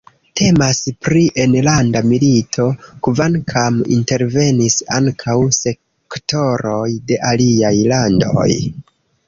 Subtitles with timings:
[0.39, 0.77] Temas
[1.07, 2.65] pri enlanda milito,
[3.09, 8.51] kvankam intervenis ankaŭ sektoroj de aliaj landoj.